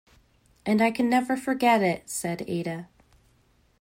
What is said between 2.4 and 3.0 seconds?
Ada.